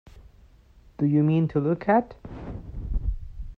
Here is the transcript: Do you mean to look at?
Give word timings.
Do 0.97 1.05
you 1.05 1.21
mean 1.21 1.47
to 1.49 1.59
look 1.59 1.87
at? 1.87 2.15